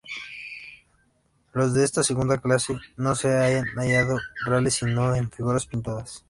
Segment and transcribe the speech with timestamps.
[1.53, 6.19] Los de esta segunda clase no se han hallado reales sino en figuras pintadas.